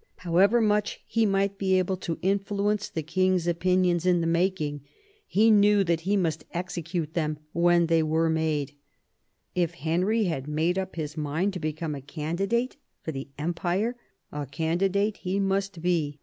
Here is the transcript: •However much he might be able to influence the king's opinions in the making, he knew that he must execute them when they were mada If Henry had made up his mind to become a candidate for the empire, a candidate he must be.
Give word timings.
•However 0.16 0.62
much 0.62 1.02
he 1.06 1.26
might 1.26 1.58
be 1.58 1.78
able 1.78 1.98
to 1.98 2.18
influence 2.22 2.88
the 2.88 3.02
king's 3.02 3.46
opinions 3.46 4.06
in 4.06 4.22
the 4.22 4.26
making, 4.26 4.80
he 5.26 5.50
knew 5.50 5.84
that 5.84 6.00
he 6.08 6.16
must 6.16 6.46
execute 6.54 7.12
them 7.12 7.36
when 7.52 7.84
they 7.84 8.02
were 8.02 8.30
mada 8.30 8.72
If 9.54 9.74
Henry 9.74 10.24
had 10.24 10.48
made 10.48 10.78
up 10.78 10.96
his 10.96 11.18
mind 11.18 11.52
to 11.52 11.60
become 11.60 11.94
a 11.94 12.00
candidate 12.00 12.78
for 13.02 13.12
the 13.12 13.28
empire, 13.36 13.94
a 14.32 14.46
candidate 14.46 15.18
he 15.18 15.38
must 15.38 15.82
be. 15.82 16.18